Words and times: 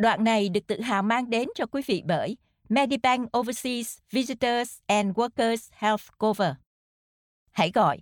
Đoạn 0.00 0.24
này 0.24 0.48
được 0.48 0.66
tự 0.66 0.80
hào 0.80 1.02
mang 1.02 1.30
đến 1.30 1.48
cho 1.54 1.66
quý 1.66 1.82
vị 1.86 2.02
bởi 2.06 2.36
Medibank 2.68 3.36
Overseas 3.38 3.98
Visitors 4.10 4.78
and 4.86 5.16
Workers 5.16 5.68
Health 5.72 6.02
Cover. 6.18 6.52
Hãy 7.50 7.70
gọi 7.74 7.98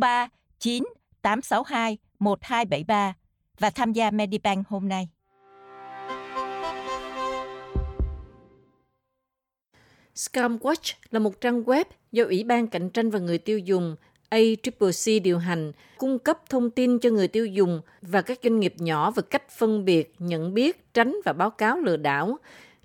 03 0.00 0.28
9 0.58 0.84
862 1.22 1.98
1273 2.18 3.14
và 3.58 3.70
tham 3.70 3.92
gia 3.92 4.10
Medibank 4.10 4.68
hôm 4.68 4.88
nay. 4.88 5.08
Scamwatch 10.14 10.94
là 11.10 11.18
một 11.18 11.40
trang 11.40 11.62
web 11.62 11.84
do 12.12 12.24
Ủy 12.24 12.44
ban 12.44 12.66
Cạnh 12.66 12.90
tranh 12.90 13.10
và 13.10 13.18
Người 13.18 13.38
tiêu 13.38 13.58
dùng 13.58 13.96
ACCC 14.34 15.22
điều 15.22 15.38
hành, 15.38 15.72
cung 15.98 16.18
cấp 16.18 16.38
thông 16.50 16.70
tin 16.70 16.98
cho 16.98 17.10
người 17.10 17.28
tiêu 17.28 17.46
dùng 17.46 17.80
và 18.02 18.22
các 18.22 18.38
doanh 18.42 18.60
nghiệp 18.60 18.74
nhỏ 18.78 19.10
về 19.10 19.22
cách 19.30 19.50
phân 19.50 19.84
biệt, 19.84 20.14
nhận 20.18 20.54
biết, 20.54 20.94
tránh 20.94 21.16
và 21.24 21.32
báo 21.32 21.50
cáo 21.50 21.78
lừa 21.78 21.96
đảo. 21.96 22.38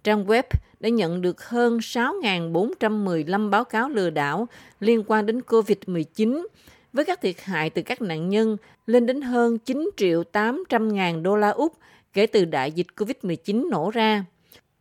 Trang 0.04 0.26
web 0.26 0.44
đã 0.80 0.90
nhận 0.90 1.22
được 1.22 1.44
hơn 1.44 1.78
6.415 1.78 3.50
báo 3.50 3.64
cáo 3.64 3.90
lừa 3.90 4.10
đảo 4.10 4.48
liên 4.80 5.04
quan 5.08 5.26
đến 5.26 5.40
COVID-19, 5.40 6.46
với 6.94 7.06
các 7.06 7.22
thiệt 7.22 7.36
hại 7.42 7.70
từ 7.70 7.82
các 7.82 8.02
nạn 8.02 8.30
nhân 8.30 8.58
lên 8.88 9.06
đến 9.06 9.22
hơn 9.22 9.58
9 9.58 9.90
triệu 9.98 10.24
800 10.24 10.94
ngàn 10.94 11.24
đô 11.24 11.36
la 11.36 11.50
Úc 11.50 11.78
kể 12.14 12.26
từ 12.26 12.46
đại 12.46 12.72
dịch 12.72 12.88
COVID-19 12.96 13.70
nổ 13.70 13.90
ra. 13.90 14.26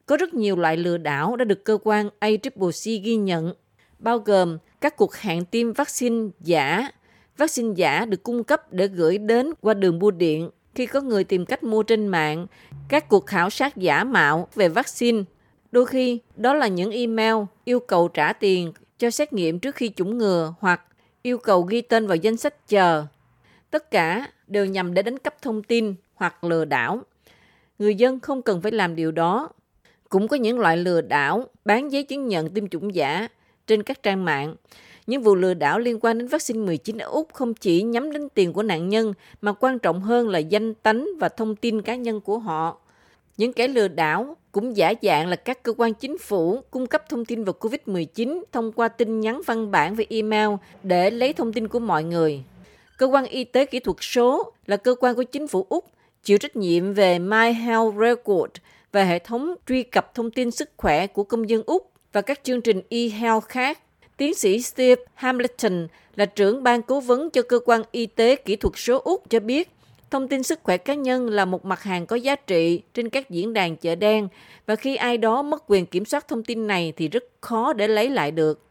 Có 0.06 0.16
rất 0.16 0.34
nhiều 0.34 0.56
loại 0.56 0.76
lừa 0.76 0.98
đảo 0.98 1.36
đã 1.36 1.44
được 1.44 1.64
cơ 1.64 1.78
quan 1.82 2.08
ACCC 2.18 2.84
ghi 2.84 3.16
nhận, 3.16 3.54
bao 3.98 4.18
gồm 4.18 4.58
các 4.80 4.96
cuộc 4.96 5.14
hẹn 5.16 5.44
tiêm 5.44 5.72
vaccine 5.72 6.28
giả. 6.40 6.90
Vaccine 7.36 7.74
giả 7.76 8.04
được 8.04 8.22
cung 8.22 8.44
cấp 8.44 8.72
để 8.72 8.88
gửi 8.88 9.18
đến 9.18 9.52
qua 9.60 9.74
đường 9.74 9.98
bưu 9.98 10.10
điện 10.10 10.50
khi 10.74 10.86
có 10.86 11.00
người 11.00 11.24
tìm 11.24 11.46
cách 11.46 11.64
mua 11.64 11.82
trên 11.82 12.06
mạng, 12.06 12.46
các 12.88 13.08
cuộc 13.08 13.26
khảo 13.26 13.50
sát 13.50 13.76
giả 13.76 14.04
mạo 14.04 14.48
về 14.54 14.68
vaccine. 14.68 15.22
Đôi 15.72 15.86
khi, 15.86 16.20
đó 16.36 16.54
là 16.54 16.68
những 16.68 16.90
email 16.90 17.34
yêu 17.64 17.80
cầu 17.80 18.08
trả 18.08 18.32
tiền 18.32 18.72
cho 18.98 19.10
xét 19.10 19.32
nghiệm 19.32 19.58
trước 19.58 19.74
khi 19.74 19.90
chủng 19.96 20.18
ngừa 20.18 20.54
hoặc 20.60 20.80
yêu 21.22 21.38
cầu 21.38 21.62
ghi 21.62 21.80
tên 21.80 22.06
vào 22.06 22.16
danh 22.16 22.36
sách 22.36 22.68
chờ. 22.68 23.06
Tất 23.70 23.90
cả 23.90 24.28
đều 24.46 24.66
nhằm 24.66 24.94
để 24.94 25.02
đánh 25.02 25.18
cắp 25.18 25.42
thông 25.42 25.62
tin 25.62 25.94
hoặc 26.14 26.44
lừa 26.44 26.64
đảo. 26.64 27.02
Người 27.78 27.94
dân 27.94 28.20
không 28.20 28.42
cần 28.42 28.62
phải 28.62 28.72
làm 28.72 28.96
điều 28.96 29.12
đó. 29.12 29.48
Cũng 30.08 30.28
có 30.28 30.36
những 30.36 30.58
loại 30.58 30.76
lừa 30.76 31.00
đảo 31.00 31.44
bán 31.64 31.92
giấy 31.92 32.02
chứng 32.02 32.26
nhận 32.26 32.50
tiêm 32.50 32.68
chủng 32.68 32.94
giả 32.94 33.28
trên 33.68 33.82
các 33.82 34.02
trang 34.02 34.24
mạng. 34.24 34.54
Những 35.06 35.22
vụ 35.22 35.34
lừa 35.34 35.54
đảo 35.54 35.78
liên 35.78 35.98
quan 36.00 36.18
đến 36.18 36.28
vaccine 36.28 36.60
19 36.60 36.98
ở 36.98 37.08
Úc 37.08 37.34
không 37.34 37.54
chỉ 37.54 37.82
nhắm 37.82 38.12
đến 38.12 38.28
tiền 38.34 38.52
của 38.52 38.62
nạn 38.62 38.88
nhân, 38.88 39.12
mà 39.40 39.52
quan 39.52 39.78
trọng 39.78 40.00
hơn 40.00 40.28
là 40.28 40.38
danh 40.38 40.74
tánh 40.74 41.08
và 41.18 41.28
thông 41.28 41.56
tin 41.56 41.82
cá 41.82 41.94
nhân 41.94 42.20
của 42.20 42.38
họ. 42.38 42.78
Những 43.36 43.52
kẻ 43.52 43.68
lừa 43.68 43.88
đảo 43.88 44.36
cũng 44.52 44.76
giả 44.76 44.94
dạng 45.02 45.26
là 45.26 45.36
các 45.36 45.62
cơ 45.62 45.72
quan 45.76 45.94
chính 45.94 46.18
phủ 46.18 46.60
cung 46.70 46.86
cấp 46.86 47.08
thông 47.08 47.24
tin 47.24 47.44
về 47.44 47.52
COVID-19 47.60 48.42
thông 48.52 48.72
qua 48.72 48.88
tin 48.88 49.20
nhắn 49.20 49.40
văn 49.46 49.70
bản 49.70 49.94
và 49.94 50.04
email 50.10 50.48
để 50.82 51.10
lấy 51.10 51.32
thông 51.32 51.52
tin 51.52 51.68
của 51.68 51.78
mọi 51.78 52.04
người. 52.04 52.42
Cơ 52.98 53.06
quan 53.06 53.24
y 53.24 53.44
tế 53.44 53.66
kỹ 53.66 53.80
thuật 53.80 53.96
số 54.00 54.52
là 54.66 54.76
cơ 54.76 54.94
quan 55.00 55.14
của 55.14 55.22
chính 55.22 55.48
phủ 55.48 55.66
Úc 55.68 55.84
chịu 56.22 56.38
trách 56.38 56.56
nhiệm 56.56 56.92
về 56.94 57.18
My 57.18 57.52
Health 57.52 57.94
Record 58.00 58.52
và 58.92 59.04
hệ 59.04 59.18
thống 59.18 59.54
truy 59.68 59.82
cập 59.82 60.14
thông 60.14 60.30
tin 60.30 60.50
sức 60.50 60.70
khỏe 60.76 61.06
của 61.06 61.24
công 61.24 61.48
dân 61.48 61.62
Úc 61.66 61.87
và 62.12 62.20
các 62.20 62.40
chương 62.44 62.60
trình 62.60 62.80
e-health 62.88 63.48
khác. 63.48 63.78
Tiến 64.16 64.34
sĩ 64.34 64.62
Steve 64.62 65.02
Hamilton 65.14 65.88
là 66.16 66.26
trưởng 66.26 66.62
ban 66.62 66.82
cố 66.82 67.00
vấn 67.00 67.30
cho 67.30 67.42
cơ 67.42 67.58
quan 67.64 67.82
y 67.92 68.06
tế 68.06 68.36
kỹ 68.36 68.56
thuật 68.56 68.74
số 68.76 68.98
Úc 68.98 69.30
cho 69.30 69.40
biết, 69.40 69.70
thông 70.10 70.28
tin 70.28 70.42
sức 70.42 70.60
khỏe 70.62 70.76
cá 70.76 70.94
nhân 70.94 71.28
là 71.30 71.44
một 71.44 71.64
mặt 71.64 71.82
hàng 71.82 72.06
có 72.06 72.16
giá 72.16 72.36
trị 72.36 72.82
trên 72.94 73.08
các 73.08 73.30
diễn 73.30 73.52
đàn 73.52 73.76
chợ 73.76 73.94
đen 73.94 74.28
và 74.66 74.76
khi 74.76 74.96
ai 74.96 75.18
đó 75.18 75.42
mất 75.42 75.64
quyền 75.66 75.86
kiểm 75.86 76.04
soát 76.04 76.28
thông 76.28 76.44
tin 76.44 76.66
này 76.66 76.92
thì 76.96 77.08
rất 77.08 77.24
khó 77.40 77.72
để 77.72 77.88
lấy 77.88 78.10
lại 78.10 78.30
được. 78.30 78.67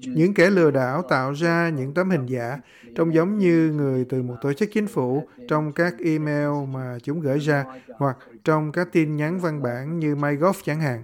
Những 0.00 0.34
kẻ 0.34 0.50
lừa 0.50 0.70
đảo 0.70 1.02
tạo 1.02 1.32
ra 1.32 1.68
những 1.68 1.94
tấm 1.94 2.10
hình 2.10 2.26
giả 2.26 2.58
trông 2.94 3.14
giống 3.14 3.38
như 3.38 3.72
người 3.72 4.06
từ 4.08 4.22
một 4.22 4.36
tổ 4.42 4.52
chức 4.52 4.70
chính 4.72 4.86
phủ 4.86 5.28
trong 5.48 5.72
các 5.72 5.94
email 5.98 6.48
mà 6.72 6.98
chúng 7.02 7.20
gửi 7.20 7.38
ra 7.38 7.64
hoặc 7.96 8.18
trong 8.44 8.72
các 8.72 8.88
tin 8.92 9.16
nhắn 9.16 9.38
văn 9.40 9.62
bản 9.62 9.98
như 9.98 10.14
MyGov 10.14 10.56
chẳng 10.64 10.80
hạn. 10.80 11.02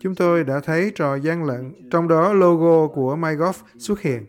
Chúng 0.00 0.14
tôi 0.14 0.44
đã 0.44 0.60
thấy 0.60 0.92
trò 0.94 1.16
gian 1.16 1.44
lận, 1.44 1.72
trong 1.90 2.08
đó 2.08 2.32
logo 2.32 2.94
của 2.94 3.16
MyGov 3.16 3.56
xuất 3.78 4.00
hiện. 4.00 4.26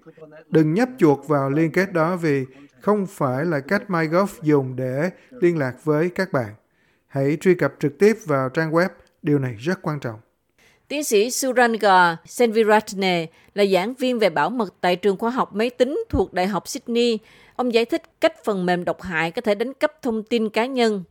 Đừng 0.50 0.74
nhấp 0.74 0.90
chuột 0.98 1.28
vào 1.28 1.50
liên 1.50 1.72
kết 1.72 1.94
đó 1.94 2.16
vì 2.16 2.46
không 2.82 3.06
phải 3.06 3.46
là 3.46 3.60
cách 3.60 3.90
MyGov 3.90 4.30
dùng 4.42 4.76
để 4.76 5.10
liên 5.32 5.58
lạc 5.58 5.76
với 5.84 6.10
các 6.10 6.32
bạn. 6.32 6.54
Hãy 7.08 7.38
truy 7.42 7.56
cập 7.56 7.74
trực 7.80 7.98
tiếp 8.00 8.18
vào 8.26 8.50
trang 8.50 8.72
web, 8.72 8.90
điều 9.22 9.40
này 9.40 9.56
rất 9.60 9.82
quan 9.82 10.00
trọng. 10.00 10.20
Tiến 10.92 11.04
sĩ 11.04 11.32
Suranga 11.32 12.18
Senviratne 12.26 13.26
là 13.56 13.66
giảng 13.66 13.94
viên 13.94 14.20
về 14.20 14.30
bảo 14.30 14.50
mật 14.50 14.74
tại 14.82 14.96
trường 14.96 15.18
khoa 15.18 15.30
học 15.30 15.56
máy 15.56 15.70
tính 15.70 16.04
thuộc 16.10 16.34
Đại 16.34 16.48
học 16.48 16.68
Sydney. 16.68 17.20
Ông 17.56 17.74
giải 17.74 17.86
thích 17.86 18.02
cách 18.22 18.44
phần 18.44 18.66
mềm 18.66 18.86
độc 18.86 19.02
hại 19.02 19.32
có 19.32 19.42
thể 19.42 19.56
đánh 19.56 19.74
cắp 19.74 20.02
thông 20.02 20.24
tin 20.24 20.50
cá 20.50 20.66
nhân. 20.66 21.04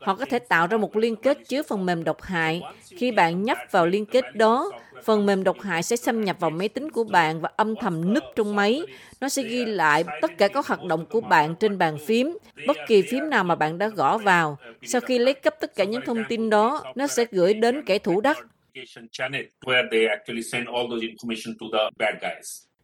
Họ 0.00 0.14
có 0.14 0.24
thể 0.24 0.38
tạo 0.38 0.66
ra 0.66 0.76
một 0.76 0.96
liên 0.96 1.16
kết 1.16 1.38
chứa 1.48 1.62
phần 1.62 1.86
mềm 1.86 2.04
độc 2.04 2.22
hại. 2.22 2.62
Khi 2.96 3.12
bạn 3.12 3.42
nhấp 3.42 3.58
vào 3.70 3.86
liên 3.86 4.06
kết 4.06 4.24
đó, 4.34 4.70
phần 5.04 5.26
mềm 5.26 5.44
độc 5.44 5.60
hại 5.60 5.82
sẽ 5.82 5.96
xâm 5.96 6.24
nhập 6.24 6.36
vào 6.40 6.50
máy 6.50 6.68
tính 6.68 6.90
của 6.90 7.04
bạn 7.04 7.40
và 7.40 7.50
âm 7.56 7.74
thầm 7.76 8.14
núp 8.14 8.24
trong 8.36 8.56
máy. 8.56 8.82
Nó 9.20 9.28
sẽ 9.28 9.42
ghi 9.42 9.64
lại 9.64 10.04
tất 10.22 10.38
cả 10.38 10.48
các 10.48 10.66
hoạt 10.66 10.84
động 10.84 11.06
của 11.06 11.20
bạn 11.20 11.54
trên 11.60 11.78
bàn 11.78 11.98
phím, 12.06 12.38
bất 12.66 12.76
kỳ 12.86 13.02
phím 13.02 13.30
nào 13.30 13.44
mà 13.44 13.54
bạn 13.54 13.78
đã 13.78 13.88
gõ 13.88 14.18
vào. 14.18 14.58
Sau 14.82 15.00
khi 15.00 15.18
lấy 15.18 15.34
cắp 15.34 15.60
tất 15.60 15.74
cả 15.74 15.84
những 15.84 16.02
thông 16.06 16.24
tin 16.28 16.50
đó, 16.50 16.84
nó 16.94 17.06
sẽ 17.06 17.24
gửi 17.30 17.54
đến 17.54 17.82
kẻ 17.86 17.98
thủ 17.98 18.20
đắc. 18.20 18.38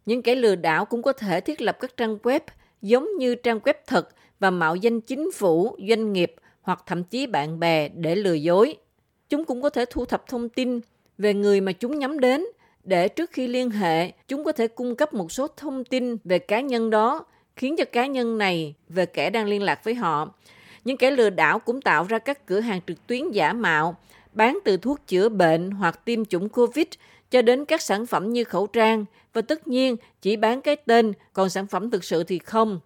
Những 0.06 0.23
kẻ 0.23 0.34
lừa 0.34 0.55
đảo 0.56 0.84
cũng 0.84 1.03
có 1.03 1.12
thể 1.12 1.41
thiết 1.41 1.61
lập 1.61 1.77
các 1.81 1.97
trang 1.97 2.17
web 2.17 2.41
giống 2.83 3.09
như 3.19 3.35
trang 3.35 3.59
web 3.59 3.75
thật 3.87 4.09
và 4.41 4.51
mạo 4.51 4.77
danh 4.77 5.01
chính 5.01 5.33
phủ, 5.33 5.77
doanh 5.89 6.13
nghiệp 6.13 6.35
hoặc 6.63 6.83
thậm 6.87 7.05
chí 7.05 7.27
bạn 7.27 7.61
bè 7.61 7.89
để 7.89 8.15
lừa 8.15 8.35
dối. 8.35 8.77
Chúng 9.29 9.45
cũng 9.45 9.63
có 9.63 9.71
thể 9.71 9.85
thu 9.91 10.05
thập 10.05 10.27
thông 10.27 10.49
tin 10.49 10.81
về 11.19 11.35
người 11.35 11.61
mà 11.61 11.73
chúng 11.73 11.99
nhắm 11.99 12.21
đến 12.21 12.45
để 12.85 13.09
trước 13.09 13.31
khi 13.33 13.47
liên 13.47 13.71
hệ, 13.71 14.13
chúng 14.29 14.45
có 14.45 14.53
thể 14.53 14.69
cung 14.69 14.97
cấp 14.97 15.15
một 15.15 15.33
số 15.33 15.47
thông 15.57 15.85
tin 15.85 16.17
về 16.25 16.39
cá 16.39 16.61
nhân 16.61 16.91
đó, 16.91 17.25
khiến 17.57 17.77
cho 17.77 17.85
cá 17.85 18.07
nhân 18.07 18.39
này 18.39 18.75
về 18.89 19.07
kẻ 19.07 19.31
đang 19.31 19.47
liên 19.47 19.62
lạc 19.62 19.85
với 19.85 19.95
họ. 19.95 20.35
Những 20.85 20.97
kẻ 20.97 21.11
lừa 21.11 21.31
đảo 21.31 21.59
cũng 21.59 21.81
tạo 21.81 22.05
ra 22.05 22.19
các 22.19 22.47
cửa 22.47 22.61
hàng 22.61 22.81
trực 22.87 23.07
tuyến 23.07 23.31
giả 23.31 23.53
mạo, 23.53 23.97
bán 24.33 24.59
từ 24.65 24.77
thuốc 24.77 25.07
chữa 25.07 25.29
bệnh 25.29 25.71
hoặc 25.71 26.05
tiêm 26.05 26.25
chủng 26.25 26.49
COVID 26.49 26.87
cho 27.31 27.43
đến 27.43 27.65
các 27.65 27.83
sản 27.83 28.07
phẩm 28.07 28.33
như 28.33 28.45
khẩu 28.45 28.67
trang 28.67 29.05
và 29.33 29.43
tất 29.43 29.69
nhiên 29.69 29.97
chỉ 30.23 30.37
bán 30.37 30.61
cái 30.61 30.77
tên, 30.77 31.13
còn 31.33 31.51
sản 31.51 31.67
phẩm 31.67 31.91
thực 31.91 32.05
sự 32.05 32.25
thì 32.25 32.39
không. 32.39 32.81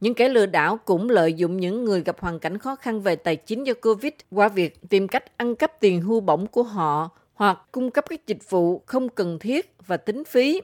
Những 0.00 0.14
kẻ 0.14 0.28
lừa 0.28 0.46
đảo 0.46 0.78
cũng 0.84 1.10
lợi 1.10 1.32
dụng 1.32 1.56
những 1.56 1.84
người 1.84 2.02
gặp 2.02 2.20
hoàn 2.20 2.38
cảnh 2.38 2.58
khó 2.58 2.76
khăn 2.76 3.00
về 3.00 3.16
tài 3.16 3.36
chính 3.36 3.64
do 3.64 3.74
Covid 3.82 4.12
qua 4.30 4.48
việc 4.48 4.78
tìm 4.88 5.08
cách 5.08 5.38
ăn 5.38 5.54
cắp 5.54 5.80
tiền 5.80 6.00
hưu 6.00 6.20
bổng 6.20 6.46
của 6.46 6.62
họ 6.62 7.10
hoặc 7.34 7.58
cung 7.72 7.90
cấp 7.90 8.04
các 8.08 8.26
dịch 8.26 8.50
vụ 8.50 8.82
không 8.86 9.08
cần 9.08 9.38
thiết 9.38 9.74
và 9.86 9.96
tính 9.96 10.24
phí. 10.24 10.60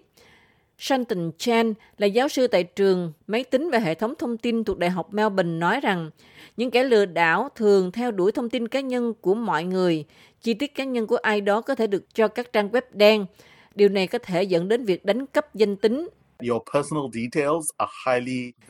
Shanton 0.82 1.31
Chan 1.38 1.75
là 1.98 2.06
giáo 2.06 2.28
sư 2.28 2.47
tại 2.47 2.65
trường 2.65 3.12
máy 3.26 3.44
tính 3.44 3.70
và 3.72 3.78
hệ 3.78 3.94
thống 3.94 4.15
thông 4.19 4.37
tin 4.37 4.65
thuộc 4.65 4.78
Đại 4.78 4.91
học 4.91 5.15
Melbourne 5.15 5.53
nói 5.53 5.81
rằng 5.81 6.10
những 6.56 6.70
kẻ 6.70 6.84
lừa 6.84 7.04
đảo 7.04 7.48
thường 7.56 7.93
theo 7.93 8.10
đuổi 8.10 8.32
thông 8.32 8.50
tin 8.50 8.69
cá 8.69 8.81
nhân 8.81 9.15
của 9.20 9.34
mọi 9.34 9.65
người. 9.65 10.04
Chi 10.43 10.54
tiết 10.54 10.75
cá 10.75 10.84
nhân 10.84 11.06
của 11.06 11.16
ai 11.16 11.41
đó 11.41 11.60
có 11.60 11.75
thể 11.75 11.87
được 11.87 12.15
cho 12.15 12.28
các 12.28 12.53
trang 12.53 12.69
web 12.69 12.82
đen. 12.93 13.26
Điều 13.75 13.88
này 13.88 14.06
có 14.06 14.19
thể 14.19 14.43
dẫn 14.43 14.69
đến 14.69 14.84
việc 14.84 15.04
đánh 15.04 15.26
cắp 15.26 15.54
danh 15.54 15.76
tính 15.76 16.09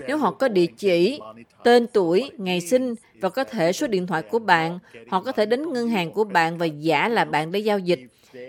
nếu 0.06 0.16
họ 0.16 0.30
có 0.30 0.48
địa 0.48 0.66
chỉ, 0.66 1.20
tên 1.64 1.86
tuổi, 1.92 2.30
ngày 2.38 2.60
sinh 2.60 2.94
và 3.20 3.28
có 3.28 3.44
thể 3.44 3.72
số 3.72 3.86
điện 3.86 4.06
thoại 4.06 4.22
của 4.22 4.38
bạn, 4.38 4.78
họ 5.08 5.20
có 5.22 5.32
thể 5.32 5.46
đến 5.46 5.72
ngân 5.72 5.88
hàng 5.88 6.12
của 6.12 6.24
bạn 6.24 6.58
và 6.58 6.66
giả 6.66 7.08
là 7.08 7.24
bạn 7.24 7.52
để 7.52 7.58
giao 7.58 7.78
dịch. 7.78 8.00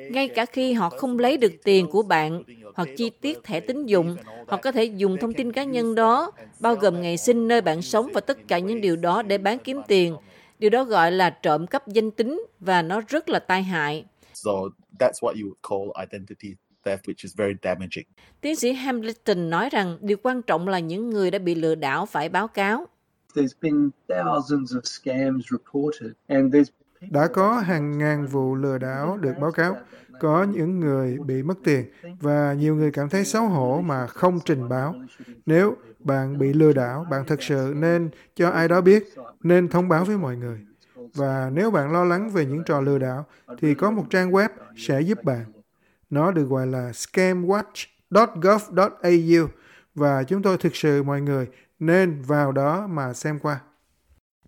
Ngay 0.09 0.27
cả 0.27 0.45
khi 0.45 0.73
họ 0.73 0.89
không 0.89 1.19
lấy 1.19 1.37
được 1.37 1.53
tiền 1.63 1.87
của 1.87 2.03
bạn 2.03 2.43
hoặc 2.75 2.89
chi 2.97 3.09
tiết 3.09 3.43
thẻ 3.43 3.59
tín 3.59 3.85
dụng, 3.85 4.17
họ 4.47 4.57
có 4.57 4.71
thể 4.71 4.83
dùng 4.83 5.17
thông 5.17 5.33
tin 5.33 5.51
cá 5.51 5.63
nhân 5.63 5.95
đó, 5.95 6.31
bao 6.59 6.75
gồm 6.75 7.01
ngày 7.01 7.17
sinh, 7.17 7.47
nơi 7.47 7.61
bạn 7.61 7.81
sống 7.81 8.09
và 8.13 8.21
tất 8.21 8.37
cả 8.47 8.59
những 8.59 8.81
điều 8.81 8.95
đó 8.95 9.21
để 9.21 9.37
bán 9.37 9.59
kiếm 9.59 9.81
tiền. 9.87 10.15
Điều 10.59 10.69
đó 10.69 10.83
gọi 10.83 11.11
là 11.11 11.29
trộm 11.29 11.67
cắp 11.67 11.87
danh 11.87 12.11
tính 12.11 12.45
và 12.59 12.81
nó 12.81 13.01
rất 13.07 13.29
là 13.29 13.39
tai 13.39 13.63
hại. 13.63 14.05
So 14.33 14.51
that's 14.99 15.19
what 15.21 15.33
you 15.41 15.49
would 15.49 15.69
call 15.69 16.05
identity 16.11 16.55
theft, 16.85 16.97
which 17.07 17.23
is 17.23 17.35
very 17.37 17.53
damaging. 17.63 18.05
Tiến 18.41 18.55
sĩ 18.55 18.73
Hamilton 18.73 19.49
nói 19.49 19.69
rằng 19.69 19.97
điều 20.01 20.17
quan 20.23 20.41
trọng 20.41 20.67
là 20.67 20.79
những 20.79 21.09
người 21.09 21.31
đã 21.31 21.39
bị 21.39 21.55
lừa 21.55 21.75
đảo 21.75 22.05
phải 22.05 22.29
báo 22.29 22.47
cáo. 22.47 22.87
Đã 27.09 27.27
có 27.27 27.59
hàng 27.59 27.97
ngàn 27.97 28.27
vụ 28.27 28.55
lừa 28.55 28.77
đảo 28.77 29.17
được 29.17 29.33
báo 29.41 29.51
cáo. 29.51 29.77
Có 30.19 30.43
những 30.43 30.79
người 30.79 31.17
bị 31.25 31.43
mất 31.43 31.57
tiền 31.63 31.85
và 32.19 32.53
nhiều 32.53 32.75
người 32.75 32.91
cảm 32.91 33.09
thấy 33.09 33.25
xấu 33.25 33.47
hổ 33.47 33.81
mà 33.81 34.07
không 34.07 34.39
trình 34.45 34.69
báo. 34.69 34.95
Nếu 35.45 35.75
bạn 35.99 36.37
bị 36.37 36.53
lừa 36.53 36.73
đảo, 36.73 37.05
bạn 37.09 37.25
thực 37.25 37.43
sự 37.43 37.73
nên 37.75 38.09
cho 38.35 38.49
ai 38.49 38.67
đó 38.67 38.81
biết, 38.81 39.13
nên 39.43 39.67
thông 39.67 39.89
báo 39.89 40.05
với 40.05 40.17
mọi 40.17 40.35
người. 40.35 40.59
Và 41.13 41.49
nếu 41.53 41.71
bạn 41.71 41.91
lo 41.91 42.03
lắng 42.03 42.29
về 42.29 42.45
những 42.45 42.63
trò 42.63 42.81
lừa 42.81 42.97
đảo, 42.97 43.25
thì 43.59 43.75
có 43.75 43.91
một 43.91 44.05
trang 44.09 44.31
web 44.31 44.49
sẽ 44.77 45.01
giúp 45.01 45.23
bạn. 45.23 45.45
Nó 46.09 46.31
được 46.31 46.45
gọi 46.45 46.67
là 46.67 46.91
scamwatch.gov.au 46.91 49.47
và 49.95 50.23
chúng 50.23 50.41
tôi 50.41 50.57
thực 50.57 50.75
sự 50.75 51.03
mọi 51.03 51.21
người 51.21 51.47
nên 51.79 52.21
vào 52.21 52.51
đó 52.51 52.87
mà 52.87 53.13
xem 53.13 53.39
qua. 53.39 53.59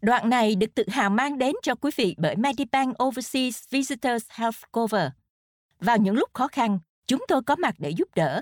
Đoạn 0.06 0.30
này 0.30 0.56
được 0.56 0.76
tự 0.76 0.84
hào 0.90 1.10
mang 1.10 1.38
đến 1.38 1.56
cho 1.64 1.76
quý 1.76 1.92
vị 1.96 2.16
bởi 2.18 2.36
Medibank 2.36 3.04
Overseas 3.04 3.70
Visitors 3.70 4.26
Health 4.30 4.58
Cover. 4.72 5.08
Vào 5.80 5.98
những 5.98 6.16
lúc 6.16 6.30
khó 6.34 6.48
khăn, 6.48 6.80
chúng 7.08 7.26
tôi 7.28 7.42
có 7.44 7.56
mặt 7.56 7.76
để 7.78 7.90
giúp 7.90 8.08
đỡ. 8.16 8.42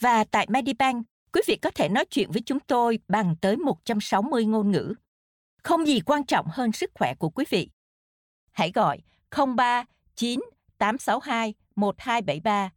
Và 0.00 0.24
tại 0.24 0.46
Medibank, 0.50 1.06
quý 1.32 1.40
vị 1.46 1.56
có 1.56 1.70
thể 1.74 1.88
nói 1.88 2.04
chuyện 2.04 2.30
với 2.30 2.42
chúng 2.46 2.60
tôi 2.60 2.98
bằng 3.08 3.36
tới 3.40 3.56
160 3.56 4.44
ngôn 4.44 4.70
ngữ. 4.70 4.94
Không 5.62 5.86
gì 5.86 6.00
quan 6.00 6.24
trọng 6.24 6.46
hơn 6.50 6.72
sức 6.72 6.90
khỏe 6.94 7.14
của 7.14 7.30
quý 7.30 7.44
vị. 7.50 7.70
Hãy 8.52 8.72
gọi 8.74 8.98
03 9.56 9.84
9 10.14 10.40
862 10.78 11.54
1273 11.76 12.70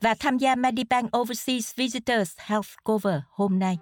và 0.00 0.14
tham 0.14 0.38
gia 0.38 0.54
Medibank 0.54 1.16
Overseas 1.16 1.74
Visitors 1.76 2.32
Health 2.38 2.68
Cover 2.84 3.20
hôm 3.28 3.58
nay. 3.58 3.78